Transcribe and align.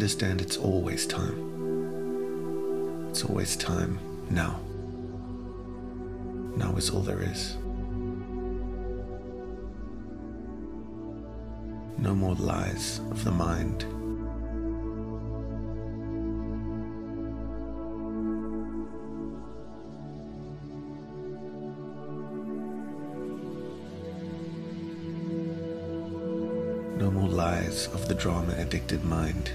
Understand 0.00 0.40
it's 0.40 0.56
always 0.56 1.04
time. 1.06 1.36
It's 3.10 3.22
always 3.22 3.54
time 3.54 3.98
now. 4.30 4.58
Now 6.56 6.74
is 6.76 6.88
all 6.88 7.02
there 7.02 7.22
is. 7.22 7.58
No 11.98 12.14
more 12.14 12.34
lies 12.36 13.00
of 13.10 13.24
the 13.24 13.30
mind. 13.30 13.84
No 26.98 27.10
more 27.10 27.28
lies 27.28 27.88
of 27.88 28.08
the 28.08 28.14
drama 28.14 28.54
addicted 28.56 29.04
mind 29.04 29.52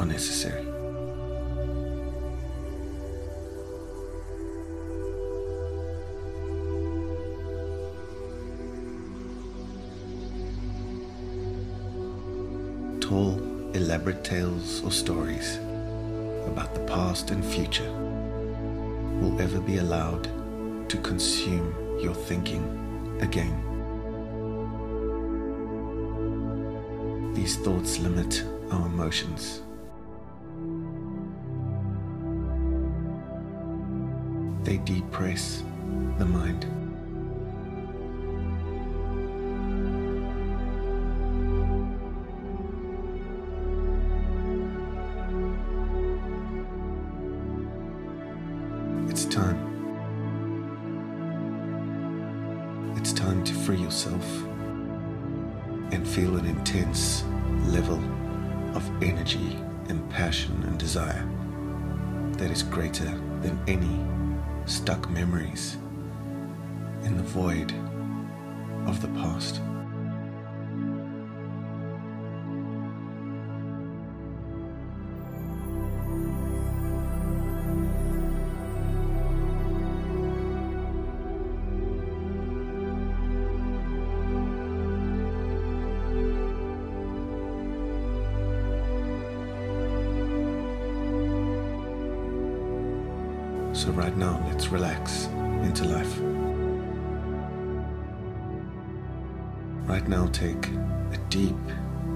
are 0.00 0.06
necessary. 0.06 0.64
Tall, 13.00 13.38
elaborate 13.74 14.24
tales 14.24 14.82
or 14.82 14.90
stories 14.90 15.56
about 16.46 16.74
the 16.74 16.80
past 16.86 17.30
and 17.30 17.44
future 17.44 17.92
will 19.20 19.38
ever 19.40 19.60
be 19.60 19.78
allowed 19.78 20.24
to 20.88 20.96
consume 20.98 21.74
your 22.00 22.14
thinking 22.14 22.64
again. 23.20 23.66
These 27.34 27.56
thoughts 27.58 27.98
limit 27.98 28.44
our 28.70 28.86
emotions. 28.86 29.62
They 34.70 34.78
depress 34.84 35.64
the 36.18 36.24
mind. 36.24 36.64
Stuck 64.80 65.10
memories 65.10 65.76
in 67.04 67.14
the 67.18 67.22
void 67.22 67.70
of 68.88 69.02
the 69.02 69.08
past. 69.08 69.60
So, 93.80 93.90
right 93.92 94.14
now, 94.14 94.44
let's 94.46 94.68
relax 94.68 95.24
into 95.64 95.84
life. 95.84 96.18
Right 99.88 100.06
now, 100.06 100.26
take 100.26 100.66
a 100.66 101.18
deep 101.30 101.56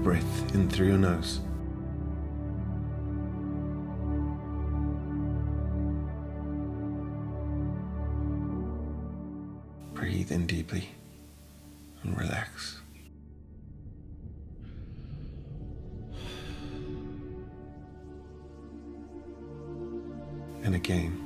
breath 0.03 0.53
in 0.53 0.69
through 0.69 0.89
your 0.89 0.99
nose. 0.99 1.39
Breathe 9.95 10.31
in 10.31 10.45
deeply 10.45 10.87
and 12.03 12.15
relax. 12.15 12.79
And 20.63 20.75
again, 20.75 21.24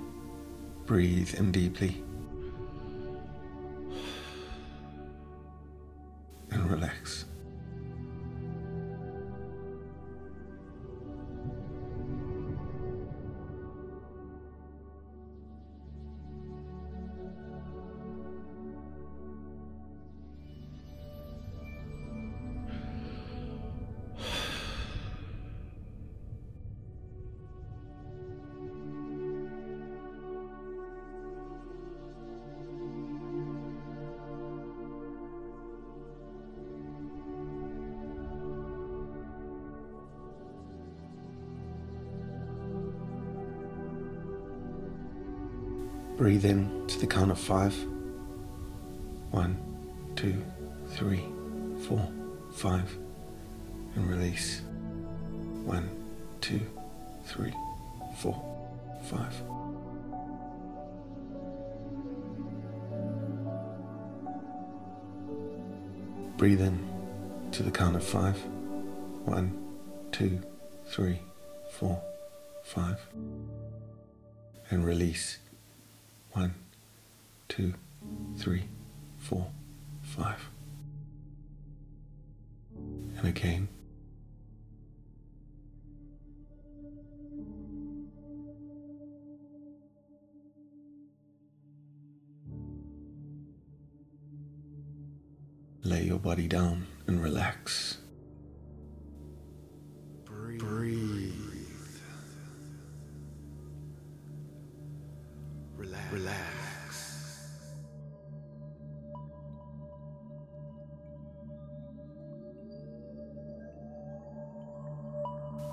breathe 0.89 1.35
in 1.35 1.51
deeply 1.51 2.03
and 6.50 6.72
relax. 6.72 7.25
Breathe 46.19 46.44
in 46.44 46.86
to 46.88 47.00
the 47.00 47.07
count 47.07 47.31
of 47.31 47.39
five. 47.39 47.74
One, 49.31 49.57
two, 50.18 50.44
three, 50.89 51.24
four, 51.88 52.06
five. 52.51 52.94
And 53.95 54.10
release. 54.10 54.60
One, 55.63 55.89
two, 56.42 56.60
three, 57.24 57.54
four, 58.18 58.36
five. 59.06 59.33
Breathe 66.36 66.60
in 66.60 67.50
to 67.54 67.63
the 67.63 67.71
count 67.71 67.95
of 67.95 68.04
five. 68.04 68.36
One, 69.24 69.57
two, 70.12 70.42
three, 70.88 71.21
four, 71.71 72.01
five. 72.66 73.00
And 74.69 74.86
release. 74.86 75.38
One, 76.39 76.56
two, 77.50 77.74
three, 78.38 78.63
four, 79.18 79.51
five. 80.03 80.50
And 83.18 83.27
again. 83.27 83.68
Lay 95.83 96.03
your 96.03 96.19
body 96.19 96.47
down 96.47 96.88
and 97.06 97.21
relax. 97.21 97.97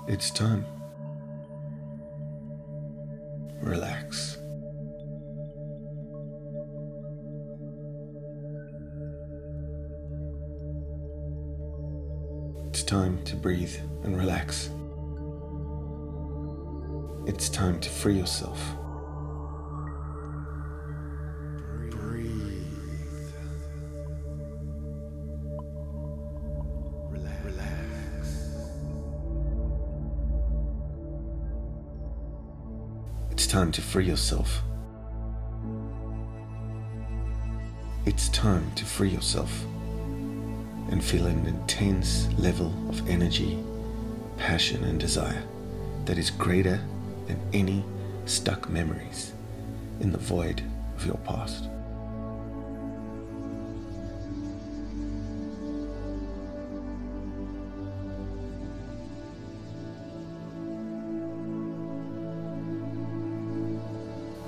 It's 0.09 0.31
time. 0.31 0.65
Relax. 3.61 4.37
It's 12.67 12.83
time 12.83 13.21
to 13.25 13.35
breathe 13.35 13.75
and 14.03 14.17
relax. 14.17 14.69
It's 17.25 17.49
time 17.49 17.77
to 17.81 17.89
free 17.89 18.17
yourself. 18.17 18.61
Time 33.57 33.71
to 33.71 33.81
free 33.81 34.05
yourself. 34.05 34.61
It's 38.05 38.29
time 38.29 38.69
to 38.75 38.85
free 38.85 39.09
yourself 39.09 39.51
and 40.91 41.03
feel 41.03 41.25
an 41.25 41.43
intense 41.47 42.27
level 42.37 42.71
of 42.87 43.09
energy, 43.09 43.57
passion, 44.37 44.83
and 44.83 44.99
desire 44.99 45.41
that 46.05 46.19
is 46.19 46.29
greater 46.29 46.79
than 47.25 47.39
any 47.51 47.83
stuck 48.25 48.69
memories 48.69 49.33
in 50.01 50.11
the 50.11 50.19
void 50.19 50.61
of 50.95 51.07
your 51.07 51.17
past. 51.25 51.67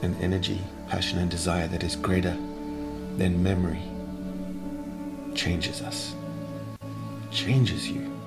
An 0.01 0.15
energy, 0.21 0.61
passion, 0.87 1.19
and 1.19 1.29
desire 1.29 1.67
that 1.67 1.83
is 1.83 1.95
greater 1.95 2.37
than 3.17 3.43
memory 3.43 3.81
changes 5.35 5.81
us, 5.81 6.15
changes 7.31 7.89
you. 7.89 8.18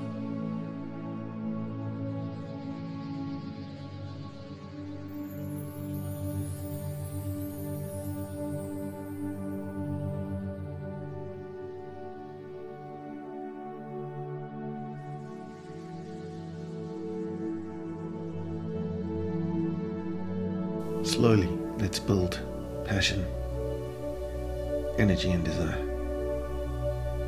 Energy, 25.03 25.33
and 25.33 25.45
desire. 25.45 25.85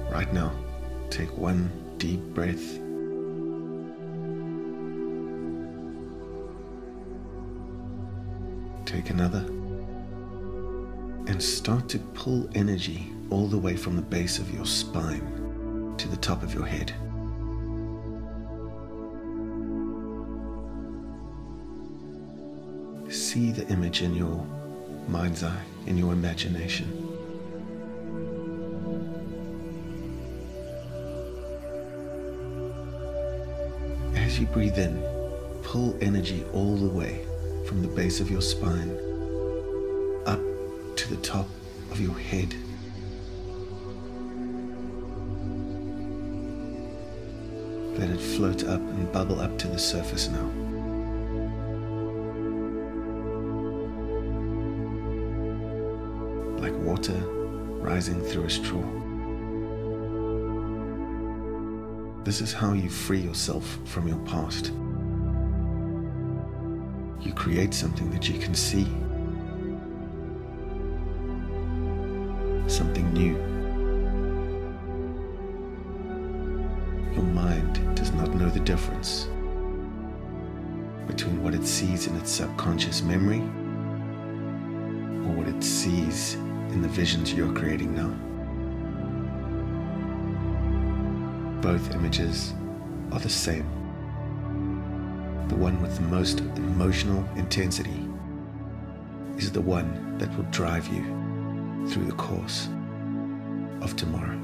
Right 0.08 0.32
now, 0.32 0.52
take 1.10 1.36
one 1.36 1.72
deep 1.98 2.20
breath. 2.32 2.78
Take 8.86 9.10
another. 9.10 9.44
And 11.26 11.42
start 11.42 11.88
to 11.88 11.98
pull 11.98 12.48
energy 12.54 13.12
all 13.30 13.48
the 13.48 13.58
way 13.58 13.74
from 13.74 13.96
the 13.96 14.02
base 14.02 14.38
of 14.38 14.54
your 14.54 14.66
spine 14.66 15.94
to 15.98 16.06
the 16.06 16.16
top 16.16 16.44
of 16.44 16.54
your 16.54 16.66
head. 16.66 16.94
See 23.12 23.50
the 23.50 23.66
image 23.66 24.02
in 24.02 24.14
your 24.14 24.46
mind's 25.08 25.42
eye, 25.42 25.64
in 25.86 25.98
your 25.98 26.12
imagination. 26.12 27.13
As 34.34 34.40
you 34.40 34.46
breathe 34.46 34.80
in, 34.80 35.00
pull 35.62 35.96
energy 36.00 36.44
all 36.52 36.74
the 36.74 36.88
way 36.88 37.24
from 37.68 37.82
the 37.82 37.86
base 37.86 38.18
of 38.18 38.32
your 38.32 38.42
spine 38.42 38.90
up 40.26 40.40
to 40.96 41.08
the 41.08 41.20
top 41.22 41.46
of 41.92 42.00
your 42.00 42.18
head. 42.18 42.52
Let 47.96 48.10
it 48.10 48.20
float 48.20 48.64
up 48.64 48.80
and 48.80 49.12
bubble 49.12 49.38
up 49.38 49.56
to 49.58 49.68
the 49.68 49.78
surface 49.78 50.26
now. 50.26 50.50
Like 56.58 56.74
water 56.82 57.22
rising 57.78 58.20
through 58.20 58.46
a 58.46 58.50
straw. 58.50 59.03
This 62.24 62.40
is 62.40 62.54
how 62.54 62.72
you 62.72 62.88
free 62.88 63.20
yourself 63.20 63.78
from 63.84 64.08
your 64.08 64.16
past. 64.20 64.72
You 67.20 67.34
create 67.34 67.74
something 67.74 68.10
that 68.12 68.30
you 68.30 68.38
can 68.38 68.54
see, 68.54 68.86
something 72.66 73.12
new. 73.12 73.34
Your 77.12 77.24
mind 77.24 77.94
does 77.94 78.10
not 78.12 78.34
know 78.34 78.48
the 78.48 78.60
difference 78.60 79.28
between 81.06 81.42
what 81.42 81.52
it 81.54 81.66
sees 81.66 82.06
in 82.06 82.16
its 82.16 82.30
subconscious 82.30 83.02
memory 83.02 83.40
or 85.28 85.36
what 85.36 85.46
it 85.46 85.62
sees 85.62 86.36
in 86.72 86.80
the 86.80 86.88
visions 86.88 87.34
you're 87.34 87.52
creating 87.52 87.94
now. 87.94 88.33
Both 91.64 91.94
images 91.94 92.52
are 93.10 93.18
the 93.18 93.30
same. 93.30 93.64
The 95.48 95.54
one 95.54 95.80
with 95.80 95.94
the 95.94 96.02
most 96.02 96.40
emotional 96.40 97.26
intensity 97.36 98.06
is 99.38 99.50
the 99.50 99.62
one 99.62 100.18
that 100.18 100.28
will 100.36 100.44
drive 100.50 100.86
you 100.88 101.02
through 101.88 102.04
the 102.04 102.16
course 102.16 102.68
of 103.80 103.96
tomorrow. 103.96 104.43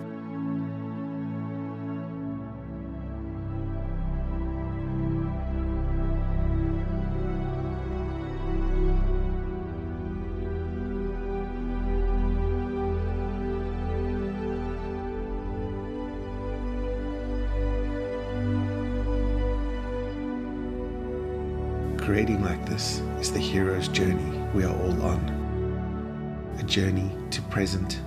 This 22.80 23.02
is 23.20 23.30
the 23.30 23.38
hero's 23.38 23.88
journey 23.88 24.40
we 24.54 24.64
are 24.64 24.74
all 24.74 25.02
on. 25.02 26.56
A 26.58 26.62
journey 26.62 27.10
to 27.30 27.42
present, 27.42 28.00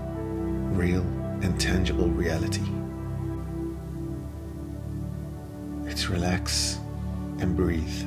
real, 0.75 1.03
and 1.43 1.61
tangible 1.61 2.07
reality. 2.07 2.63
Let's 5.83 6.09
relax 6.09 6.79
and 7.37 7.55
breathe. 7.55 8.01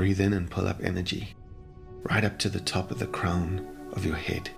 Breathe 0.00 0.22
in 0.22 0.32
and 0.32 0.50
pull 0.50 0.66
up 0.66 0.82
energy 0.82 1.34
right 2.04 2.24
up 2.24 2.38
to 2.38 2.48
the 2.48 2.58
top 2.58 2.90
of 2.90 2.98
the 2.98 3.06
crown 3.06 3.68
of 3.92 4.06
your 4.06 4.16
head. 4.16 4.48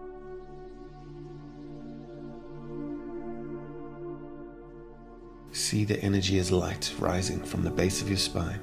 See 5.51 5.85
the 5.85 6.01
energy 6.01 6.39
as 6.39 6.53
light 6.53 6.95
rising 7.01 7.43
from 7.43 7.65
the 7.65 7.73
base 7.73 8.01
of 8.01 8.09
your 8.09 8.19
spine. 8.19 8.61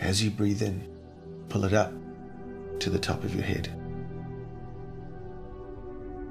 As 0.00 0.20
you 0.20 0.30
breathe 0.30 0.62
in, 0.62 0.92
pull 1.48 1.64
it 1.66 1.72
up 1.72 1.92
to 2.80 2.90
the 2.90 2.98
top 2.98 3.22
of 3.22 3.32
your 3.32 3.44
head. 3.44 3.68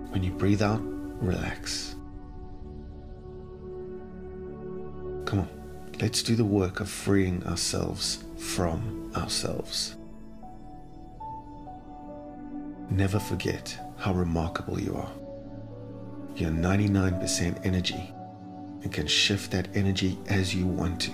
When 0.09 0.21
you 0.21 0.31
breathe 0.31 0.61
out, 0.61 0.81
relax. 0.83 1.95
Come 5.23 5.39
on, 5.39 5.49
let's 6.01 6.21
do 6.23 6.35
the 6.35 6.43
work 6.43 6.81
of 6.81 6.89
freeing 6.89 7.41
ourselves 7.45 8.25
from 8.35 9.00
ourselves. 9.15 9.95
Never 12.89 13.19
forget 13.19 13.77
how 13.97 14.13
remarkable 14.13 14.79
you 14.79 14.95
are. 14.95 15.11
You're 16.35 16.51
99% 16.51 17.65
energy 17.65 18.13
and 18.83 18.91
can 18.91 19.07
shift 19.07 19.51
that 19.51 19.67
energy 19.75 20.17
as 20.27 20.53
you 20.55 20.65
want 20.65 20.99
to. 21.01 21.11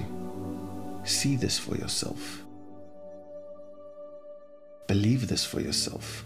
See 1.03 1.35
this 1.35 1.59
for 1.59 1.75
yourself. 1.75 2.43
Believe 4.87 5.27
this 5.27 5.45
for 5.45 5.59
yourself. 5.59 6.25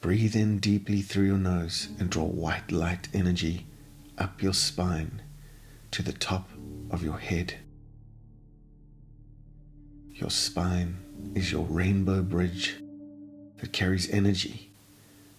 Breathe 0.00 0.36
in 0.36 0.58
deeply 0.58 1.02
through 1.02 1.24
your 1.24 1.38
nose 1.38 1.88
and 1.98 2.10
draw 2.10 2.24
white 2.24 2.70
light 2.70 3.08
energy 3.14 3.66
up 4.18 4.42
your 4.42 4.52
spine 4.52 5.22
to 5.90 6.02
the 6.02 6.12
top 6.12 6.48
of 6.90 7.02
your 7.02 7.18
head. 7.18 7.54
Your 10.14 10.30
spine 10.30 10.96
is 11.34 11.50
your 11.50 11.64
rainbow 11.64 12.22
bridge 12.22 12.76
that 13.58 13.72
carries 13.72 14.08
energy 14.10 14.70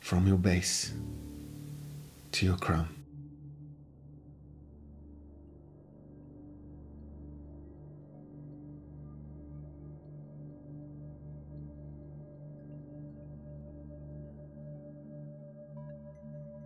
from 0.01 0.27
your 0.27 0.37
base 0.37 0.91
to 2.33 2.45
your 2.45 2.57
crown. 2.57 2.89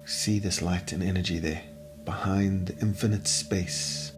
See 0.05 0.39
this 0.39 0.63
light 0.63 0.91
and 0.91 1.03
energy 1.03 1.37
there, 1.37 1.61
behind 2.03 2.67
the 2.67 2.77
infinite 2.81 3.27
space, 3.27 4.11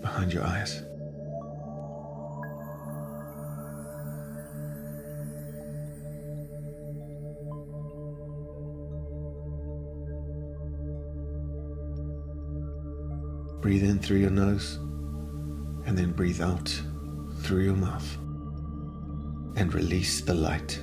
behind 0.00 0.32
your 0.32 0.42
eyes. 0.42 0.82
Breathe 13.66 13.82
in 13.82 13.98
through 13.98 14.18
your 14.18 14.30
nose 14.30 14.76
and 15.86 15.98
then 15.98 16.12
breathe 16.12 16.40
out 16.40 16.68
through 17.40 17.64
your 17.64 17.74
mouth 17.74 18.16
and 19.56 19.74
release 19.74 20.20
the 20.20 20.34
light 20.34 20.78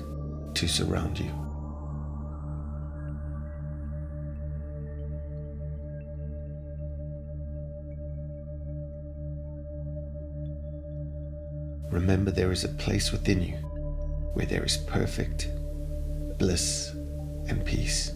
to 0.56 0.68
surround 0.68 1.18
you. 1.18 1.32
Remember, 11.90 12.32
there 12.32 12.52
is 12.52 12.66
a 12.66 12.68
place 12.68 13.14
within 13.14 13.42
you 13.42 13.54
where 14.34 14.46
there 14.46 14.66
is 14.66 14.76
perfect 14.76 15.50
bliss 16.38 16.90
and 17.48 17.64
peace. 17.66 18.12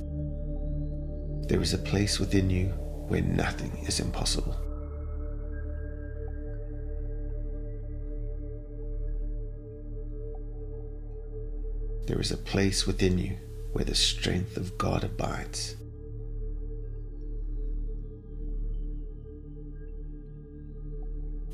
There 1.47 1.61
is 1.61 1.73
a 1.73 1.77
place 1.77 2.19
within 2.19 2.49
you 2.49 2.73
where 3.07 3.21
nothing 3.21 3.71
is 3.87 3.99
impossible. 3.99 4.55
There 12.07 12.21
is 12.21 12.31
a 12.31 12.37
place 12.37 12.87
within 12.87 13.17
you 13.17 13.37
where 13.73 13.85
the 13.85 13.95
strength 13.95 14.55
of 14.57 14.77
God 14.77 15.03
abides. 15.03 15.75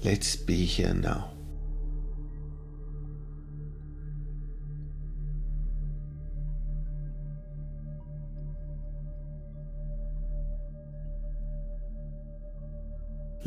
Let's 0.03 0.35
be 0.35 0.65
here 0.65 0.93
now. 0.93 1.32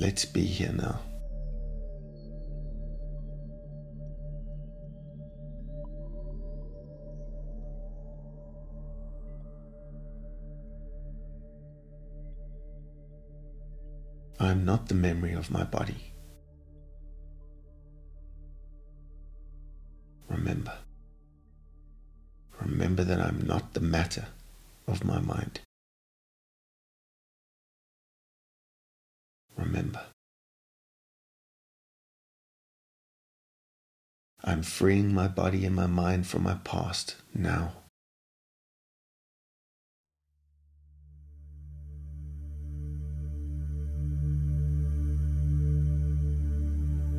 Let's 0.06 0.25
be 0.25 0.44
here 0.44 0.70
now. 0.72 1.00
I 14.38 14.52
am 14.52 14.64
not 14.64 14.86
the 14.86 14.94
memory 14.94 15.32
of 15.32 15.50
my 15.50 15.64
body. 15.64 16.12
Remember. 20.28 20.78
Remember 22.60 23.02
that 23.02 23.20
I'm 23.20 23.44
not 23.44 23.75
the 23.75 23.80
matter 23.80 24.26
of 24.86 25.02
my 25.02 25.18
mind. 25.18 25.65
Remember. 29.56 30.02
I'm 34.44 34.62
freeing 34.62 35.12
my 35.12 35.26
body 35.26 35.64
and 35.64 35.75
my 35.75 35.86
mind 35.86 36.26
from 36.26 36.44
my 36.44 36.54
past 36.62 37.16
now. 37.34 37.72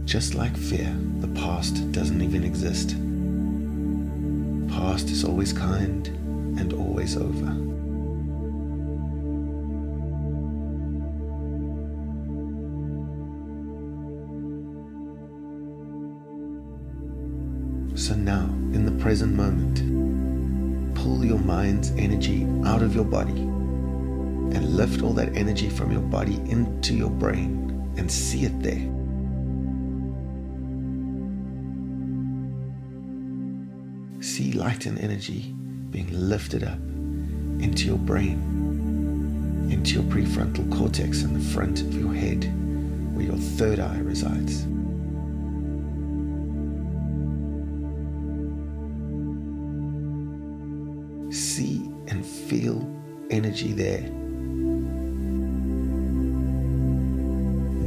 Just 0.05 0.35
like 0.35 0.55
fear, 0.55 0.95
the 1.19 1.27
past 1.39 1.91
doesn't 1.91 2.21
even 2.21 2.45
exist. 2.45 2.95
Past 4.73 5.09
is 5.09 5.25
always 5.25 5.51
kind 5.51 6.07
and 6.57 6.71
always 6.71 7.17
over. 7.17 7.76
Present 19.07 19.33
moment, 19.35 20.93
pull 20.93 21.23
your 21.23 21.39
mind's 21.39 21.91
energy 21.91 22.45
out 22.65 22.81
of 22.81 22.93
your 22.93 23.05
body 23.05 23.31
and 23.31 24.75
lift 24.75 25.01
all 25.01 25.13
that 25.13 25.33
energy 25.33 25.69
from 25.69 25.93
your 25.93 26.01
body 26.01 26.35
into 26.51 26.93
your 26.93 27.09
brain 27.09 27.93
and 27.95 28.11
see 28.11 28.43
it 28.43 28.61
there. 28.61 28.85
See 34.21 34.51
light 34.51 34.85
and 34.85 34.99
energy 34.99 35.53
being 35.89 36.09
lifted 36.11 36.65
up 36.65 36.79
into 37.63 37.85
your 37.85 37.97
brain, 37.97 39.69
into 39.71 39.93
your 39.93 40.03
prefrontal 40.03 40.69
cortex 40.77 41.21
in 41.21 41.33
the 41.33 41.53
front 41.55 41.79
of 41.79 41.95
your 41.95 42.13
head, 42.13 42.43
where 43.15 43.25
your 43.27 43.37
third 43.37 43.79
eye 43.79 43.99
resides. 43.99 44.67
Energy 53.37 53.71
there. 53.71 54.01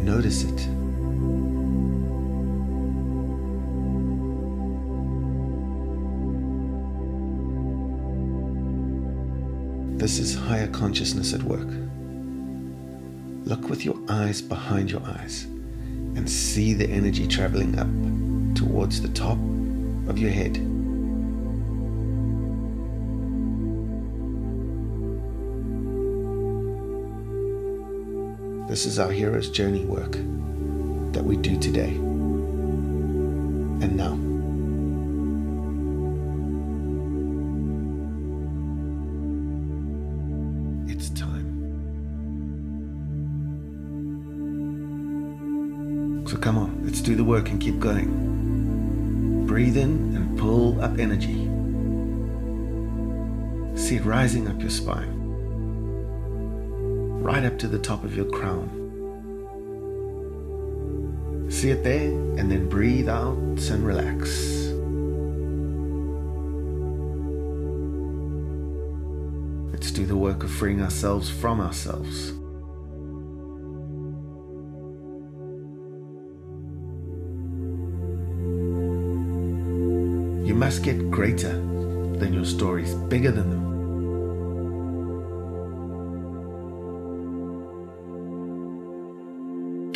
Notice 0.04 0.44
it. 0.44 0.56
This 9.98 10.20
is 10.20 10.36
higher 10.36 10.68
consciousness 10.68 11.34
at 11.34 11.42
work. 11.42 11.68
Look 13.44 13.68
with 13.68 13.84
your 13.84 13.98
eyes 14.08 14.40
behind 14.40 14.88
your 14.88 15.02
eyes 15.02 15.44
and 16.14 16.30
see 16.30 16.74
the 16.74 16.88
energy 16.88 17.26
traveling 17.26 17.76
up 17.76 17.88
towards 18.56 19.02
the 19.02 19.08
top 19.08 19.38
of 20.08 20.16
your 20.16 20.30
head 20.30 20.69
This 28.70 28.86
is 28.86 29.00
our 29.00 29.10
hero's 29.10 29.50
journey 29.50 29.84
work 29.84 30.12
that 31.12 31.24
we 31.24 31.36
do 31.36 31.58
today. 31.58 31.88
And 33.82 33.96
now, 33.96 34.12
it's 40.88 41.10
time. 41.10 41.48
So 46.28 46.36
come 46.36 46.56
on, 46.56 46.84
let's 46.84 47.00
do 47.00 47.16
the 47.16 47.24
work 47.24 47.48
and 47.48 47.60
keep 47.60 47.80
going. 47.80 49.46
Breathe 49.48 49.78
in 49.78 50.14
and 50.14 50.38
pull 50.38 50.80
up 50.80 50.96
energy. 51.00 51.48
See 53.76 53.96
it 53.96 54.04
rising 54.04 54.46
up 54.46 54.60
your 54.60 54.70
spine 54.70 55.19
right 57.20 57.44
up 57.44 57.58
to 57.58 57.68
the 57.68 57.78
top 57.78 58.02
of 58.02 58.16
your 58.16 58.24
crown. 58.24 58.68
See 61.50 61.70
it 61.70 61.84
there, 61.84 62.10
and 62.38 62.50
then 62.50 62.68
breathe 62.68 63.08
out 63.08 63.36
and 63.36 63.86
relax. 63.86 64.28
Let's 69.72 69.90
do 69.90 70.06
the 70.06 70.16
work 70.16 70.42
of 70.44 70.50
freeing 70.50 70.80
ourselves 70.80 71.28
from 71.28 71.60
ourselves. 71.60 72.30
You 80.48 80.54
must 80.54 80.82
get 80.82 81.10
greater 81.10 81.52
than 81.52 82.32
your 82.32 82.44
stories, 82.46 82.94
bigger 82.94 83.30
than 83.30 83.50
them. 83.50 83.59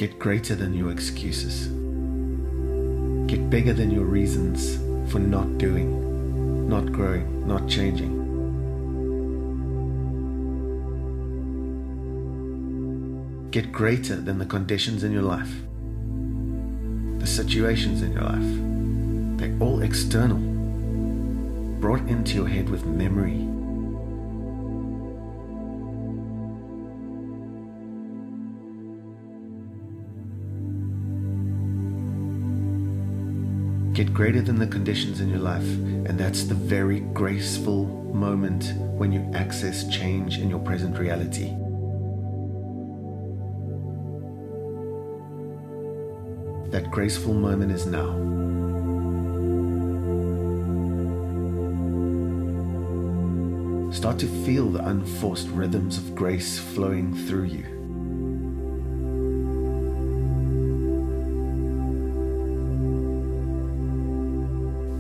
Get 0.05 0.19
greater 0.19 0.55
than 0.55 0.75
your 0.75 0.93
excuses. 0.93 1.69
Get 3.27 3.49
bigger 3.49 3.73
than 3.73 3.91
your 3.91 4.05
reasons 4.05 4.77
for 5.11 5.19
not 5.19 5.57
doing, 5.57 6.69
not 6.69 6.93
growing, 6.93 7.49
not 7.49 7.67
changing. 7.67 8.13
Get 13.51 13.73
greater 13.73 14.17
than 14.17 14.39
the 14.39 14.45
conditions 14.45 15.05
in 15.05 15.11
your 15.11 15.23
life, 15.23 15.55
the 17.19 17.27
situations 17.27 18.03
in 18.03 18.13
your 18.13 18.25
life. 18.25 19.39
They're 19.39 19.57
all 19.59 19.81
external, 19.81 20.37
brought 21.81 22.07
into 22.11 22.35
your 22.35 22.47
head 22.47 22.69
with 22.69 22.85
memory. 22.85 23.49
Get 33.95 34.13
greater 34.13 34.43
than 34.43 34.59
the 34.59 34.67
conditions 34.67 35.21
in 35.21 35.31
your 35.31 35.39
life, 35.39 35.63
and 35.63 36.19
that's 36.19 36.43
the 36.43 36.55
very 36.55 36.99
graceful 36.99 37.87
moment 38.13 38.73
when 38.99 39.13
you 39.13 39.31
access 39.35 39.87
change 39.87 40.39
in 40.39 40.51
your 40.51 40.59
present 40.59 40.99
reality. 40.99 41.51
That 46.73 46.91
graceful 46.91 47.35
moment 47.35 47.71
is 47.71 47.87
now. 47.87 48.11
Start 53.93 54.19
to 54.19 54.27
feel 54.45 54.71
the 54.71 54.85
unforced 54.85 55.47
rhythms 55.51 55.99
of 55.99 56.17
grace 56.17 56.59
flowing 56.59 57.15
through 57.15 57.45
you. 57.45 57.74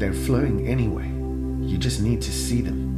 They're 0.04 0.12
flowing 0.12 0.68
anyway. 0.68 1.08
You 1.66 1.78
just 1.78 2.02
need 2.02 2.20
to 2.20 2.30
see 2.30 2.60
them. 2.60 2.92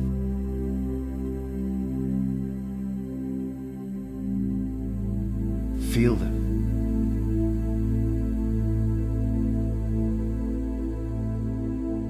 Feel 5.92 6.16
them. 6.16 6.34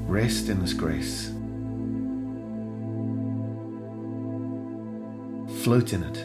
Rest 0.09 0.49
in 0.49 0.63
this 0.63 0.73
grace. 0.73 1.27
Float 5.63 5.93
in 5.93 6.05
it. 6.05 6.25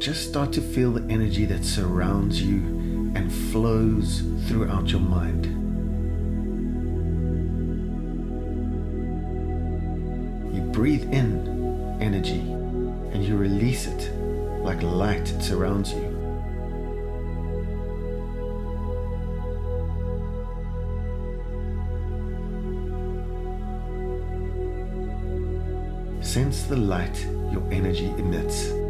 Just 0.00 0.28
start 0.28 0.52
to 0.54 0.60
feel 0.60 0.90
the 0.90 1.06
energy 1.08 1.44
that 1.44 1.64
surrounds 1.64 2.42
you 2.42 2.95
and 3.16 3.32
flows 3.32 4.22
throughout 4.46 4.90
your 4.90 5.00
mind. 5.00 5.46
You 10.54 10.60
breathe 10.70 11.10
in 11.10 11.96
energy 11.98 12.40
and 12.40 13.24
you 13.24 13.38
release 13.38 13.86
it 13.86 14.12
like 14.62 14.82
light 14.82 15.26
surrounds 15.40 15.94
you. 15.94 16.12
Sense 26.20 26.64
the 26.64 26.76
light 26.76 27.26
your 27.50 27.66
energy 27.72 28.12
emits. 28.18 28.85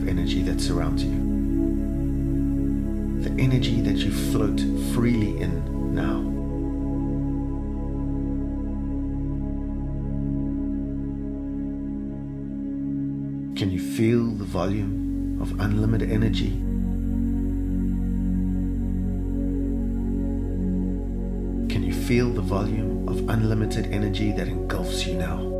Of 0.00 0.08
energy 0.08 0.42
that 0.42 0.60
surrounds 0.60 1.04
you. 1.04 1.18
The 3.22 3.30
energy 3.42 3.80
that 3.82 3.96
you 3.96 4.10
float 4.10 4.60
freely 4.94 5.38
in 5.38 5.94
now. 5.94 6.20
Can 13.56 13.70
you 13.70 13.78
feel 13.78 14.30
the 14.30 14.44
volume 14.44 15.38
of 15.42 15.60
unlimited 15.60 16.10
energy? 16.10 16.50
Can 21.72 21.82
you 21.82 21.92
feel 21.92 22.30
the 22.30 22.40
volume 22.40 23.06
of 23.06 23.28
unlimited 23.28 23.86
energy 23.86 24.32
that 24.32 24.48
engulfs 24.48 25.06
you 25.06 25.14
now? 25.16 25.59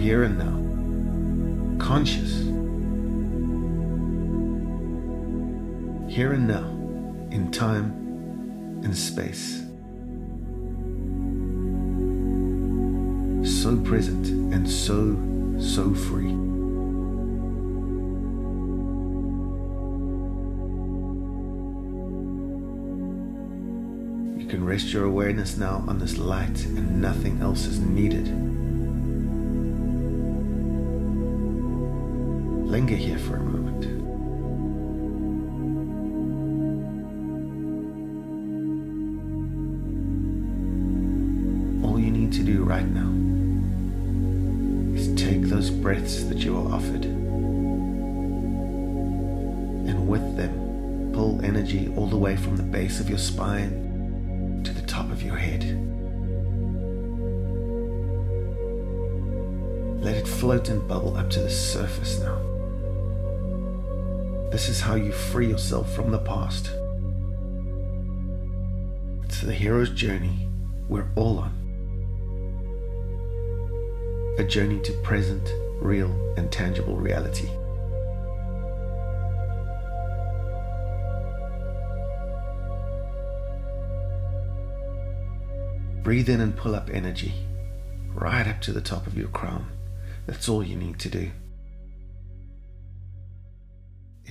Here 0.00 0.22
and 0.22 0.38
now, 0.38 1.84
conscious. 1.84 2.40
Here 6.10 6.32
and 6.32 6.48
now, 6.48 6.66
in 7.30 7.50
time 7.52 8.80
and 8.82 8.96
space. 8.96 9.58
So 13.62 13.76
present 13.76 14.26
and 14.54 14.68
so, 14.68 15.18
so 15.60 15.92
free. 15.92 16.30
You 24.40 24.48
can 24.48 24.64
rest 24.64 24.94
your 24.94 25.04
awareness 25.04 25.58
now 25.58 25.84
on 25.86 25.98
this 25.98 26.16
light 26.16 26.64
and 26.64 27.02
nothing 27.02 27.42
else 27.42 27.66
is 27.66 27.80
needed. 27.80 28.28
Here 32.90 33.18
for 33.18 33.36
a 33.36 33.40
moment. 33.40 33.84
All 41.84 41.98
you 42.00 42.10
need 42.10 42.32
to 42.32 42.42
do 42.42 42.64
right 42.64 42.86
now 42.86 43.08
is 44.98 45.14
take 45.14 45.42
those 45.42 45.70
breaths 45.70 46.24
that 46.24 46.38
you 46.38 46.58
are 46.58 46.74
offered 46.74 47.04
and 49.86 50.08
with 50.08 50.36
them 50.36 51.12
pull 51.14 51.40
energy 51.44 51.94
all 51.96 52.08
the 52.08 52.18
way 52.18 52.36
from 52.36 52.56
the 52.56 52.64
base 52.64 52.98
of 53.00 53.08
your 53.08 53.18
spine 53.18 54.62
to 54.64 54.72
the 54.72 54.82
top 54.82 55.10
of 55.10 55.22
your 55.22 55.36
head. 55.36 55.62
Let 60.02 60.16
it 60.16 60.26
float 60.26 60.68
and 60.68 60.86
bubble 60.88 61.16
up 61.16 61.30
to 61.30 61.40
the 61.40 61.50
surface 61.50 62.18
now. 62.18 62.49
This 64.50 64.68
is 64.68 64.80
how 64.80 64.96
you 64.96 65.12
free 65.12 65.46
yourself 65.46 65.94
from 65.94 66.10
the 66.10 66.18
past. 66.18 66.72
It's 69.24 69.40
the 69.40 69.54
hero's 69.54 69.90
journey 69.90 70.48
we're 70.88 71.08
all 71.14 71.38
on. 71.38 71.56
A 74.38 74.44
journey 74.44 74.80
to 74.80 74.92
present, 75.04 75.48
real, 75.80 76.10
and 76.36 76.50
tangible 76.50 76.96
reality. 76.96 77.48
Breathe 86.02 86.28
in 86.28 86.40
and 86.40 86.56
pull 86.56 86.74
up 86.74 86.90
energy 86.92 87.34
right 88.12 88.48
up 88.48 88.60
to 88.62 88.72
the 88.72 88.80
top 88.80 89.06
of 89.06 89.16
your 89.16 89.28
crown. 89.28 89.70
That's 90.26 90.48
all 90.48 90.64
you 90.64 90.74
need 90.74 90.98
to 90.98 91.08
do. 91.08 91.30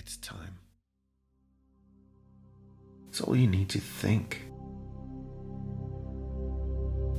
It's 0.09 0.17
time. 0.17 0.57
It's 3.09 3.21
all 3.21 3.35
you 3.35 3.45
need 3.45 3.69
to 3.69 3.79
think. 3.79 4.41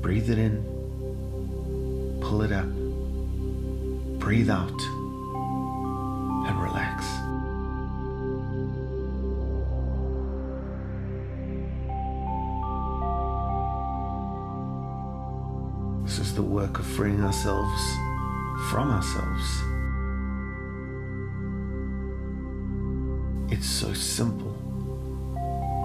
Breathe 0.02 0.28
it 0.28 0.38
in, 0.38 0.60
pull 2.20 2.42
it 2.42 2.50
up, 2.50 2.66
breathe 4.18 4.50
out, 4.50 4.82
and 6.48 6.60
relax. 6.60 7.06
This 16.02 16.18
is 16.18 16.34
the 16.34 16.42
work 16.42 16.80
of 16.80 16.86
freeing 16.86 17.22
ourselves 17.22 17.82
from 18.68 18.90
ourselves. 18.90 19.69
It's 23.60 23.68
so 23.68 23.92
simple. 23.92 24.56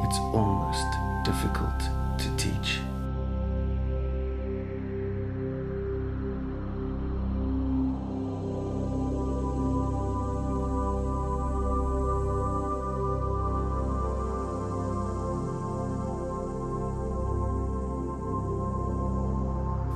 It's 0.06 0.18
almost 0.18 0.86
difficult 1.26 1.78
to 2.20 2.38
teach. 2.38 2.80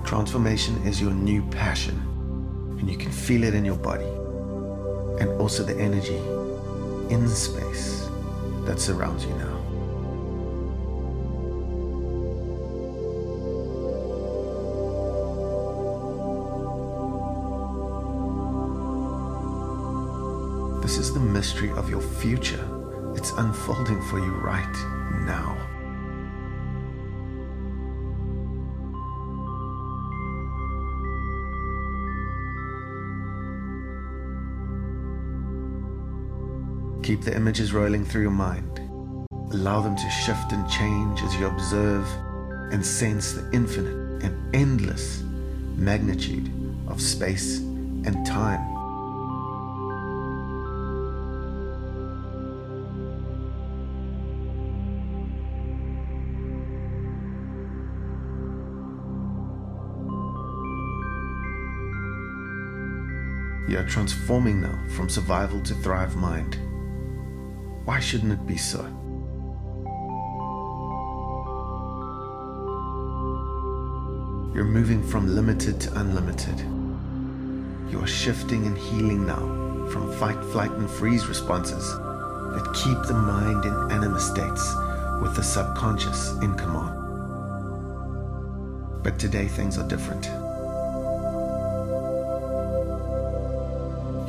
Transformation 0.06 0.76
is 0.86 1.00
your 1.00 1.12
new 1.12 1.42
passion, 1.44 1.96
and 2.78 2.92
you 2.92 2.98
can 2.98 3.10
feel 3.10 3.46
it 3.46 3.54
in 3.54 3.64
your 3.64 3.78
body, 3.78 4.04
and 5.22 5.30
also 5.40 5.64
the 5.64 5.80
energy 5.80 6.20
in 7.10 7.26
the 7.26 7.36
space 7.36 8.08
that 8.66 8.80
surrounds 8.80 9.26
you 9.26 9.34
now. 9.36 9.60
This 20.82 20.98
is 20.98 21.14
the 21.14 21.20
mystery 21.20 21.72
of 21.72 21.90
your 21.90 22.02
future. 22.02 22.68
It's 23.16 23.32
unfolding 23.32 24.02
for 24.04 24.20
you 24.20 24.34
right 24.42 24.76
now. 25.26 25.69
Keep 37.10 37.22
the 37.22 37.36
images 37.36 37.74
rolling 37.74 38.06
through 38.06 38.22
your 38.22 38.30
mind. 38.30 38.82
Allow 39.52 39.82
them 39.82 39.96
to 39.96 40.10
shift 40.12 40.52
and 40.52 40.70
change 40.70 41.24
as 41.24 41.34
you 41.38 41.48
observe 41.48 42.08
and 42.72 42.86
sense 42.86 43.34
the 43.34 43.50
infinite 43.52 44.24
and 44.24 44.56
endless 44.56 45.24
magnitude 45.76 46.52
of 46.88 47.02
space 47.02 47.58
and 47.58 48.24
time. 48.28 48.62
You 63.68 63.80
are 63.80 63.88
transforming 63.90 64.62
now 64.62 64.80
from 64.90 65.10
survival 65.10 65.60
to 65.64 65.74
thrive 65.74 66.16
mind. 66.16 66.69
Why 67.90 68.00
shouldn't 68.00 68.32
it 68.32 68.46
be 68.46 68.56
so? 68.56 68.84
You're 74.54 74.64
moving 74.64 75.02
from 75.02 75.34
limited 75.34 75.82
to 75.82 76.00
unlimited. 76.00 76.60
You 77.92 78.00
are 78.00 78.06
shifting 78.06 78.68
and 78.68 78.78
healing 78.78 79.26
now 79.26 79.88
from 79.90 80.14
fight, 80.20 80.40
flight, 80.52 80.70
and 80.70 80.88
freeze 80.88 81.26
responses 81.26 81.84
that 81.98 82.72
keep 82.76 83.02
the 83.08 83.16
mind 83.16 83.66
in 83.66 83.74
anima 83.92 84.20
states 84.20 84.72
with 85.20 85.36
the 85.36 85.42
subconscious 85.42 86.34
in 86.44 86.54
command. 86.54 86.94
But 89.02 89.18
today 89.18 89.48
things 89.48 89.80
are 89.80 89.88
different. 89.88 90.30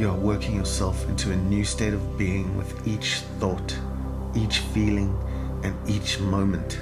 You 0.01 0.09
are 0.09 0.17
working 0.17 0.57
yourself 0.57 1.07
into 1.11 1.31
a 1.31 1.37
new 1.37 1.63
state 1.63 1.93
of 1.93 2.17
being 2.17 2.57
with 2.57 2.89
each 2.89 3.17
thought, 3.39 3.79
each 4.35 4.61
feeling, 4.73 5.15
and 5.63 5.77
each 5.87 6.19
moment. 6.21 6.73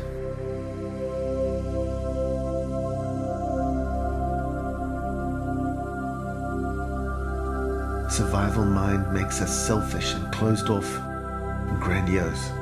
Survival 8.08 8.64
mind 8.64 9.12
makes 9.12 9.42
us 9.42 9.66
selfish 9.66 10.14
and 10.14 10.32
closed 10.32 10.70
off 10.70 10.86
and 10.86 11.80
grandiose. 11.80 12.52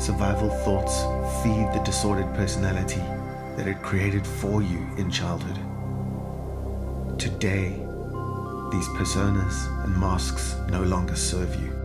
Survival 0.00 0.50
thoughts 0.62 1.00
feed 1.42 1.66
the 1.74 1.82
disordered 1.84 2.32
personality 2.36 3.02
that 3.56 3.66
it 3.66 3.82
created 3.82 4.24
for 4.24 4.62
you 4.62 4.86
in 4.96 5.10
childhood. 5.10 5.67
Today, 7.18 7.70
these 8.70 8.88
personas 8.94 9.66
and 9.84 9.96
masks 9.96 10.54
no 10.70 10.84
longer 10.84 11.16
serve 11.16 11.52
you. 11.56 11.77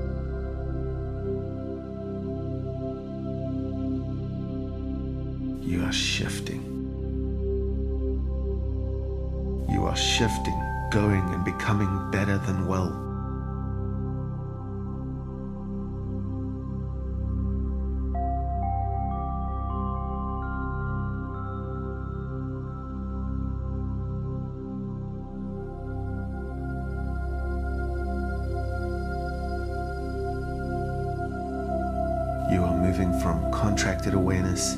Moving 32.93 33.19
from 33.21 33.51
contracted 33.51 34.13
awareness 34.13 34.75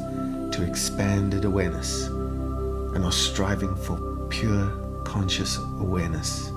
to 0.49 0.63
expanded 0.65 1.43
awareness 1.43 2.07
and 2.07 3.03
are 3.03 3.11
striving 3.11 3.75
for 3.75 3.97
pure 4.29 4.71
conscious 5.03 5.57
awareness. 5.81 6.54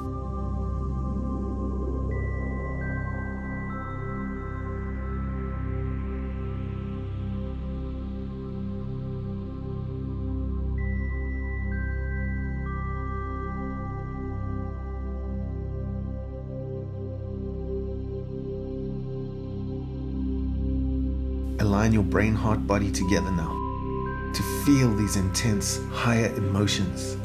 Align 21.89 21.95
your 21.95 22.03
brain, 22.03 22.35
heart, 22.35 22.67
body 22.67 22.93
together 22.93 23.31
now 23.31 24.31
to 24.35 24.43
feel 24.67 24.95
these 24.95 25.17
intense 25.17 25.81
higher 25.91 26.27
emotions. 26.37 27.17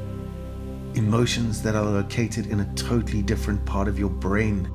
Emotions 0.95 1.62
that 1.63 1.76
are 1.76 1.84
located 1.84 2.47
in 2.47 2.62
a 2.62 2.73
totally 2.76 3.21
different 3.21 3.65
part 3.65 3.89
of 3.89 3.99
your 3.99 4.10
brain 4.10 4.69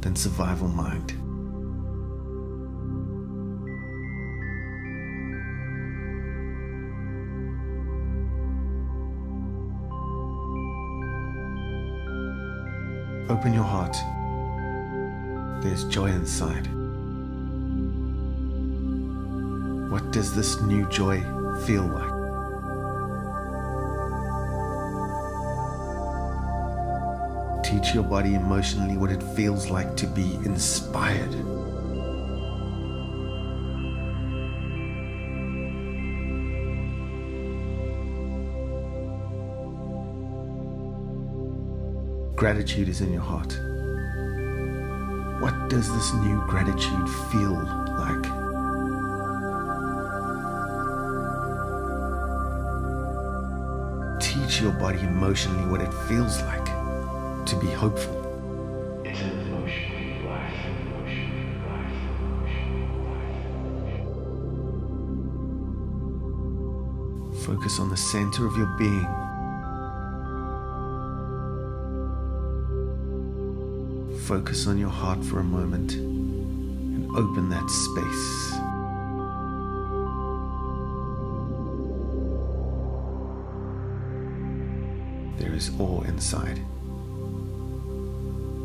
than 0.00 0.16
survival 0.16 0.66
mind. 0.68 1.12
Open 13.28 13.52
your 13.52 13.62
heart. 13.62 13.94
There's 15.62 15.84
joy 15.84 16.06
inside. 16.06 16.73
What 19.94 20.10
does 20.10 20.34
this 20.34 20.60
new 20.60 20.88
joy 20.88 21.20
feel 21.66 21.84
like? 21.84 22.10
Teach 27.62 27.94
your 27.94 28.02
body 28.02 28.34
emotionally 28.34 28.96
what 28.96 29.12
it 29.12 29.22
feels 29.36 29.70
like 29.70 29.96
to 29.98 30.08
be 30.08 30.34
inspired. 30.44 31.30
Gratitude 42.34 42.88
is 42.88 43.00
in 43.00 43.12
your 43.12 43.22
heart. 43.22 43.52
What 45.40 45.70
does 45.70 45.88
this 45.94 46.14
new 46.14 46.44
gratitude 46.48 47.08
feel 47.30 47.52
like? 47.96 48.43
Your 54.60 54.72
body 54.72 55.00
emotionally 55.00 55.66
what 55.70 55.80
it 55.82 55.92
feels 56.08 56.40
like 56.42 56.64
to 57.44 57.56
be 57.60 57.66
hopeful. 57.66 58.14
It's 59.04 59.20
an 59.20 59.30
emotional 59.40 60.30
life, 60.30 60.54
emotional 60.80 61.60
life, 61.66 61.92
emotional 62.22 62.88
life. 67.32 67.44
Focus 67.44 67.78
on 67.78 67.88
the 67.90 67.96
center 67.96 68.46
of 68.46 68.56
your 68.56 68.68
being. 68.78 69.06
Focus 74.20 74.66
on 74.66 74.78
your 74.78 74.88
heart 74.88 75.22
for 75.24 75.40
a 75.40 75.44
moment 75.44 75.94
and 75.94 77.10
open 77.16 77.50
that 77.50 77.68
space. 77.68 78.43
There 85.38 85.52
is 85.52 85.70
awe 85.78 86.02
inside. 86.02 86.58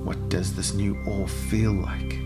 What 0.04 0.30
does 0.30 0.56
this 0.56 0.74
new 0.74 0.96
awe 1.08 1.28
feel 1.28 1.74
like? 1.74 2.20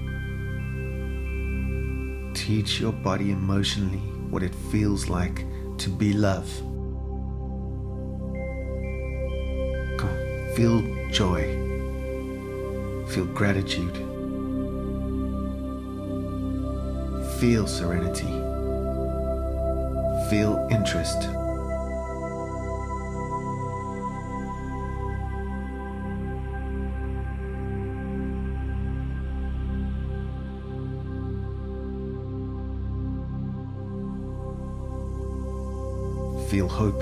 Teach 2.36 2.80
your 2.80 2.94
body 2.94 3.32
emotionally 3.32 4.04
what 4.30 4.44
it 4.44 4.54
feels 4.72 5.10
like 5.10 5.46
to 5.78 5.90
be 5.90 6.14
love. 6.14 6.50
Feel 10.56 10.84
joy, 11.10 11.42
feel 13.08 13.26
gratitude, 13.26 13.96
feel 17.40 17.66
serenity, 17.66 18.28
feel 20.30 20.68
interest. 20.70 21.28
Feel 36.54 36.70
hope. 36.70 37.02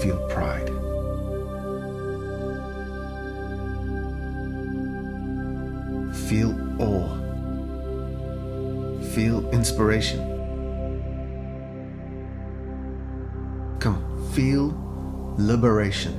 Feel 0.00 0.16
pride. 0.30 0.70
Feel 6.26 6.56
awe. 6.80 7.18
Feel 9.12 9.46
inspiration. 9.50 10.20
Come 13.78 14.00
feel 14.32 14.74
liberation. 15.36 16.14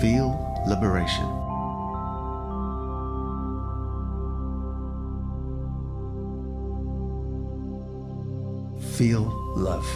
Feel 0.00 0.32
liberation. 0.66 1.47
Feel 8.98 9.32
love. 9.54 9.86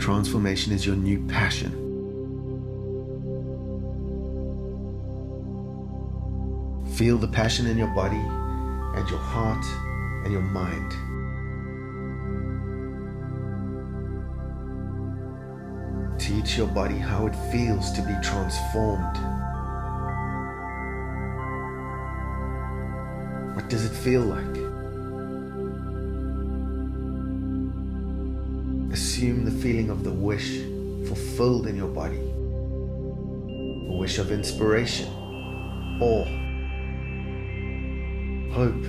Transformation 0.00 0.72
is 0.72 0.84
your 0.84 0.96
new 0.96 1.24
passion. 1.28 1.70
Feel 6.96 7.16
the 7.16 7.28
passion 7.28 7.66
in 7.66 7.78
your 7.78 7.94
body 7.94 8.16
and 8.16 9.08
your 9.08 9.20
heart 9.20 9.64
and 10.24 10.32
your 10.32 10.42
mind. 10.42 10.90
Teach 16.18 16.58
your 16.58 16.66
body 16.66 16.98
how 16.98 17.26
it 17.28 17.36
feels 17.52 17.92
to 17.92 18.02
be 18.02 18.14
transformed. 18.20 19.16
Does 23.72 23.86
it 23.86 23.96
feel 24.04 24.20
like? 24.20 24.56
Assume 28.92 29.46
the 29.46 29.62
feeling 29.62 29.88
of 29.88 30.04
the 30.04 30.10
wish 30.10 30.60
fulfilled 31.06 31.66
in 31.66 31.76
your 31.76 31.88
body. 31.88 32.18
A 33.88 33.96
wish 33.96 34.18
of 34.18 34.30
inspiration, 34.30 35.08
awe, 36.02 36.26
hope, 38.52 38.84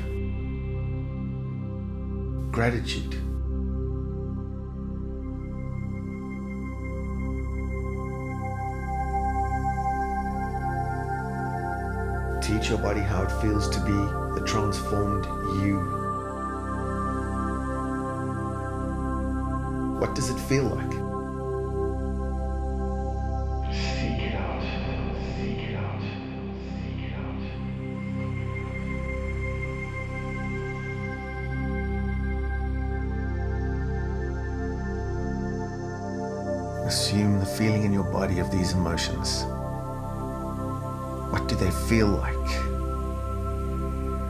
gratitude. 2.51 3.22
Teach 12.43 12.69
your 12.69 12.79
body 12.79 12.99
how 12.99 13.23
it 13.23 13.31
feels 13.41 13.69
to 13.69 13.79
be 13.79 13.93
the 13.93 14.43
transformed 14.45 15.25
you. 15.63 15.79
What 19.97 20.13
does 20.13 20.29
it 20.29 20.37
feel 20.37 20.65
like? 20.65 20.91
Seek 23.71 24.19
it 24.19 24.35
out, 24.35 24.61
seek 25.39 25.57
it 25.57 25.75
out, 25.77 26.01
seek 26.01 26.99
it 26.99 27.13
out. 27.15 27.39
Assume 36.87 37.39
the 37.39 37.45
feeling 37.45 37.83
in 37.85 37.93
your 37.93 38.03
body 38.03 38.39
of 38.39 38.51
these 38.51 38.73
emotions. 38.73 39.45
What 41.33 41.47
do 41.47 41.55
they 41.55 41.71
feel 41.89 42.09
like? 42.09 42.47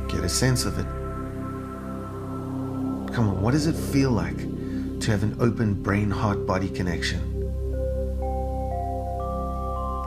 Get 0.08 0.24
a 0.24 0.30
sense 0.30 0.64
of 0.64 0.80
it. 0.80 0.86
Come 3.14 3.28
on, 3.28 3.42
what 3.42 3.52
does 3.52 3.68
it 3.68 3.76
feel 3.76 4.10
like 4.10 4.38
to 5.02 5.12
have 5.12 5.22
an 5.22 5.36
open 5.42 5.74
brain 5.74 6.10
heart 6.10 6.48
body 6.48 6.70
connection? 6.70 7.20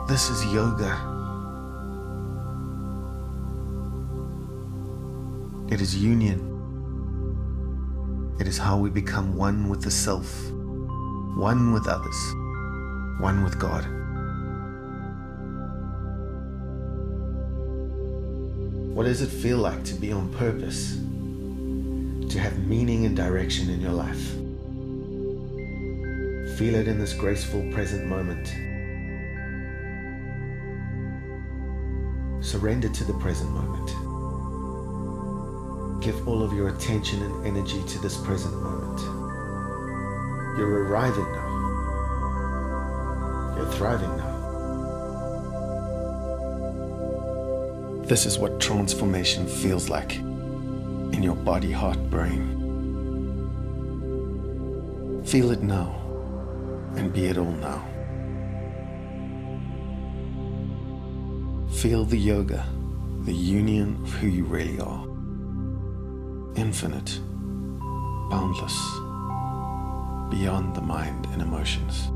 This 0.07 0.31
is 0.31 0.43
yoga. 0.51 0.97
It 5.71 5.79
is 5.81 5.95
union. 5.95 6.39
It 8.39 8.47
is 8.47 8.57
how 8.57 8.75
we 8.75 8.89
become 8.89 9.35
one 9.35 9.69
with 9.69 9.83
the 9.83 9.91
self, 9.91 10.49
one 11.37 11.73
with 11.73 11.87
others, 11.87 12.33
one 13.19 13.43
with 13.43 13.59
God. 13.59 13.96
What 18.97 19.05
does 19.05 19.21
it 19.21 19.29
feel 19.29 19.59
like 19.59 19.83
to 19.83 19.93
be 19.93 20.11
on 20.11 20.33
purpose? 20.33 20.95
To 22.33 22.39
have 22.39 22.57
meaning 22.65 23.05
and 23.05 23.15
direction 23.15 23.69
in 23.69 23.79
your 23.79 23.91
life? 23.91 24.31
Feel 26.57 26.73
it 26.73 26.87
in 26.87 26.97
this 26.97 27.13
graceful 27.13 27.61
present 27.71 28.07
moment. 28.07 28.47
Surrender 32.43 32.89
to 32.89 33.03
the 33.03 33.13
present 33.19 33.51
moment. 33.51 33.87
Give 36.01 36.27
all 36.27 36.41
of 36.41 36.51
your 36.53 36.69
attention 36.69 37.21
and 37.21 37.45
energy 37.45 37.83
to 37.89 37.99
this 37.99 38.17
present 38.25 38.55
moment. 38.63 38.99
You're 40.57 40.85
arriving 40.85 41.31
now. 41.33 41.53
You're 43.57 43.71
thriving 43.73 44.17
now. 44.17 44.26
This 48.07 48.25
is 48.25 48.39
what 48.39 48.61
transformation 48.61 49.45
feels 49.45 49.89
like 49.89 50.15
in 50.15 51.21
your 51.21 51.35
body, 51.35 51.73
heart, 51.73 51.99
brain. 52.09 52.55
Feel 55.25 55.51
it 55.51 55.61
now 55.61 55.93
and 56.95 57.11
be 57.11 57.25
it 57.25 57.37
all 57.37 57.51
now. 57.51 57.85
Feel 61.69 62.05
the 62.05 62.17
yoga, 62.17 62.65
the 63.25 63.33
union 63.33 63.99
of 64.01 64.13
who 64.13 64.27
you 64.27 64.45
really 64.45 64.79
are. 64.79 65.03
Infinite, 66.55 67.19
boundless, 68.29 68.77
beyond 70.31 70.77
the 70.77 70.81
mind 70.81 71.27
and 71.33 71.41
emotions. 71.41 72.09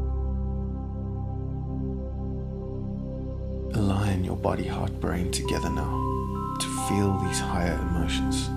body, 4.42 4.68
heart, 4.68 5.00
brain 5.00 5.32
together 5.32 5.70
now 5.70 6.58
to 6.60 6.68
feel 6.88 7.18
these 7.20 7.40
higher 7.40 7.80
emotions. 7.90 8.48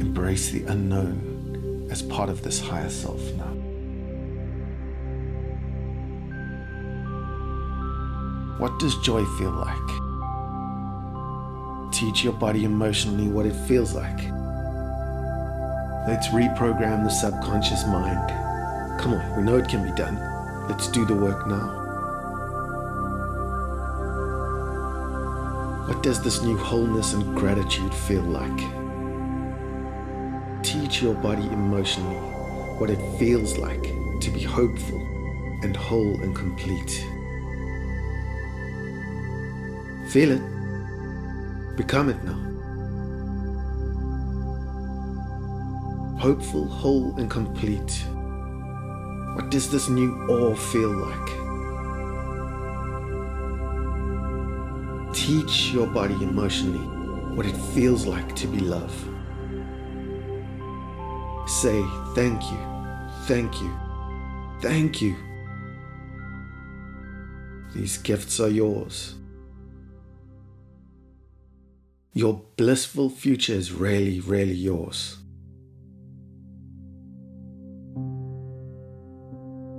Embrace 0.00 0.50
the 0.50 0.64
unknown 0.64 1.88
as 1.90 2.02
part 2.02 2.28
of 2.28 2.42
this 2.42 2.60
higher 2.60 2.88
self 2.88 3.20
now. 3.34 3.52
What 8.58 8.78
does 8.78 8.96
joy 8.98 9.24
feel 9.38 9.50
like? 9.50 9.76
Teach 11.92 12.22
your 12.22 12.32
body 12.34 12.64
emotionally 12.64 13.28
what 13.28 13.44
it 13.44 13.54
feels 13.66 13.92
like. 13.92 14.18
Let's 16.06 16.28
reprogram 16.28 17.04
the 17.04 17.10
subconscious 17.10 17.84
mind. 17.86 18.28
Come 19.00 19.14
on, 19.14 19.36
we 19.36 19.42
know 19.42 19.56
it 19.56 19.68
can 19.68 19.84
be 19.84 19.94
done. 19.96 20.16
Let's 20.68 20.88
do 20.88 21.04
the 21.04 21.14
work 21.14 21.46
now. 21.46 21.81
What 25.92 26.02
does 26.02 26.22
this 26.22 26.40
new 26.40 26.56
wholeness 26.56 27.12
and 27.12 27.36
gratitude 27.36 27.94
feel 27.94 28.22
like? 28.22 28.60
Teach 30.64 31.02
your 31.02 31.12
body 31.12 31.46
emotionally 31.48 32.16
what 32.78 32.88
it 32.88 32.98
feels 33.18 33.58
like 33.58 33.82
to 34.22 34.30
be 34.30 34.42
hopeful 34.42 34.98
and 35.62 35.76
whole 35.76 36.14
and 36.22 36.34
complete. 36.34 37.06
Feel 40.08 40.30
it. 40.32 41.76
Become 41.76 42.08
it 42.08 42.24
now. 42.24 42.40
Hopeful, 46.18 46.66
whole, 46.66 47.14
and 47.16 47.30
complete. 47.30 48.02
What 49.34 49.50
does 49.50 49.70
this 49.70 49.90
new 49.90 50.10
awe 50.30 50.54
feel 50.54 50.88
like? 50.88 51.41
Teach 55.22 55.70
your 55.70 55.86
body 55.86 56.14
emotionally 56.14 56.84
what 57.36 57.46
it 57.46 57.56
feels 57.74 58.06
like 58.06 58.34
to 58.34 58.48
be 58.48 58.58
love. 58.58 58.92
Say 61.46 61.80
thank 62.16 62.42
you, 62.50 62.58
thank 63.26 63.62
you, 63.62 63.72
thank 64.60 65.00
you. 65.00 65.14
These 67.72 67.98
gifts 67.98 68.40
are 68.40 68.48
yours. 68.48 69.14
Your 72.14 72.42
blissful 72.56 73.08
future 73.08 73.54
is 73.54 73.70
really, 73.70 74.18
really 74.18 74.54
yours. 74.54 75.18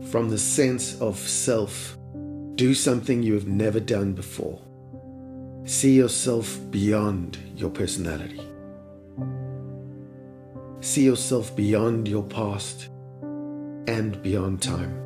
From 0.09 0.29
the 0.29 0.37
sense 0.37 1.01
of 1.01 1.17
self, 1.17 1.97
do 2.55 2.73
something 2.73 3.21
you 3.21 3.33
have 3.33 3.47
never 3.47 3.81
done 3.81 4.13
before. 4.13 4.61
See 5.65 5.95
yourself 5.95 6.59
beyond 6.71 7.37
your 7.55 7.69
personality. 7.69 8.41
See 10.81 11.05
yourself 11.05 11.55
beyond 11.55 12.05
your 12.05 12.23
past 12.23 12.89
and 13.87 14.21
beyond 14.21 14.61
time. 14.61 14.99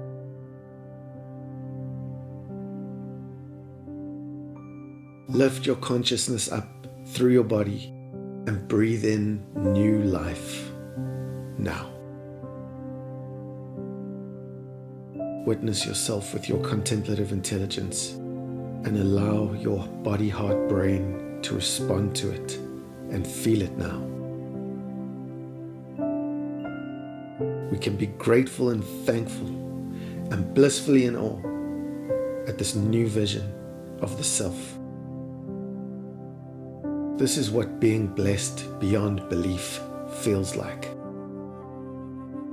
Lift 5.28 5.68
your 5.68 5.76
consciousness 5.76 6.52
up 6.52 6.88
through 7.06 7.34
your 7.34 7.44
body 7.44 7.94
and 8.48 8.68
breathe 8.68 9.06
in 9.06 9.46
new 9.56 10.02
life 10.02 10.72
now. 11.60 11.88
Witness 15.46 15.86
yourself 15.86 16.34
with 16.34 16.50
your 16.50 16.60
contemplative 16.64 17.32
intelligence 17.32 18.18
and 18.86 18.98
allow 18.98 19.54
your 19.54 19.86
body, 20.04 20.30
heart, 20.30 20.70
brain 20.70 21.40
to 21.42 21.56
respond 21.56 22.16
to 22.16 22.32
it 22.32 22.58
and 23.12 23.26
feel 23.26 23.62
it 23.62 23.78
now. 23.78 23.98
We 27.72 27.78
can 27.78 27.96
be 27.96 28.08
grateful 28.08 28.70
and 28.70 28.84
thankful 29.06 29.48
and 30.32 30.54
blissfully 30.54 31.06
in 31.06 31.16
awe 31.16 31.40
at 32.48 32.58
this 32.58 32.76
new 32.76 33.08
vision 33.08 33.54
of 34.02 34.18
the 34.18 34.24
self. 34.24 34.56
This 37.18 37.38
is 37.38 37.50
what 37.50 37.80
being 37.80 38.08
blessed 38.08 38.80
beyond 38.80 39.28
belief 39.30 39.80
feels 40.22 40.56
like. 40.56 40.90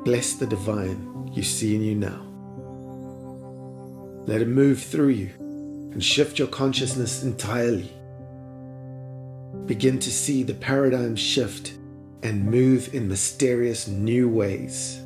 Bless 0.04 0.34
the 0.34 0.46
divine 0.46 1.30
you 1.32 1.42
see 1.42 1.76
in 1.76 1.82
you 1.82 1.94
now. 1.94 2.20
Let 4.26 4.40
it 4.40 4.48
move 4.48 4.82
through 4.82 5.08
you 5.08 5.43
and 5.94 6.04
shift 6.04 6.40
your 6.40 6.48
consciousness 6.48 7.22
entirely. 7.22 7.88
Begin 9.66 10.00
to 10.00 10.10
see 10.10 10.42
the 10.42 10.54
paradigm 10.54 11.14
shift 11.14 11.74
and 12.24 12.44
move 12.44 12.92
in 12.92 13.08
mysterious 13.08 13.86
new 13.86 14.28
ways. 14.28 15.00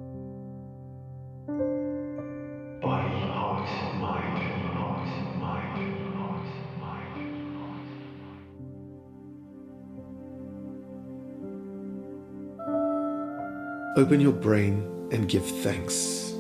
Open 13.97 14.21
your 14.21 14.33
brain 14.33 15.09
and 15.13 15.29
give 15.29 15.45
thanks. 15.45 16.33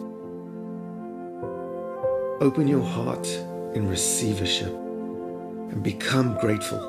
Open 2.40 2.66
your 2.66 2.84
heart 2.84 3.26
in 3.74 3.88
receivership 3.88 4.72
and 4.72 5.82
become 5.82 6.38
grateful. 6.38 6.80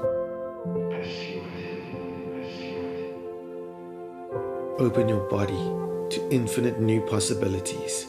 Open 4.79 5.09
your 5.09 5.29
body 5.29 5.53
to 6.09 6.27
infinite 6.31 6.79
new 6.79 7.01
possibilities 7.01 8.07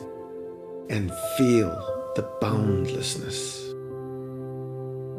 and 0.88 1.12
feel 1.36 1.70
the 2.14 2.22
boundlessness. 2.40 3.66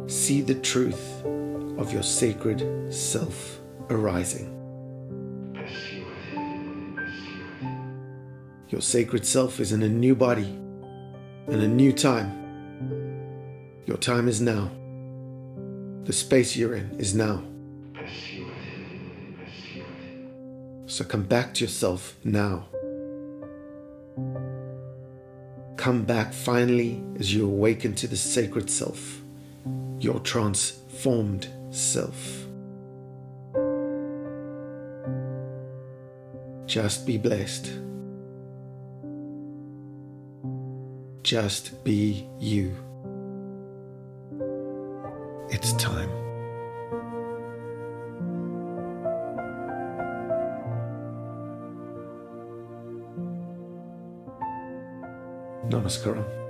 See 0.07 0.41
the 0.41 0.55
truth 0.55 1.23
of 1.77 1.91
your 1.91 2.03
sacred 2.03 2.93
self 2.93 3.59
arising. 3.89 4.57
Your 8.69 8.81
sacred 8.81 9.25
self 9.25 9.59
is 9.59 9.73
in 9.73 9.83
a 9.83 9.89
new 9.89 10.15
body, 10.15 10.57
in 11.47 11.59
a 11.59 11.67
new 11.67 11.91
time. 11.91 12.40
Your 13.91 13.97
time 13.97 14.29
is 14.29 14.39
now. 14.39 14.71
The 16.05 16.13
space 16.13 16.55
you're 16.55 16.75
in 16.75 16.95
is 16.97 17.13
now. 17.13 17.43
So 20.85 21.03
come 21.03 21.23
back 21.23 21.53
to 21.55 21.65
yourself 21.65 22.15
now. 22.23 22.67
Come 25.75 26.05
back 26.05 26.31
finally 26.31 27.03
as 27.19 27.33
you 27.33 27.45
awaken 27.45 27.93
to 27.95 28.07
the 28.07 28.15
sacred 28.15 28.69
self, 28.69 29.21
your 29.99 30.21
transformed 30.21 31.49
self. 31.71 32.45
Just 36.65 37.05
be 37.05 37.17
blessed. 37.17 37.69
Just 41.23 41.83
be 41.83 42.25
you. 42.39 42.73
It's 45.61 45.73
time. 45.73 46.09
Namaskaram. 55.69 56.40